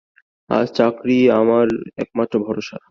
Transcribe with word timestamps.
আজ 0.49 0.67
চাকরিই 0.77 1.25
আমার 1.39 1.67
একমাত্র 1.97 2.35
ভরসা। 2.45 2.77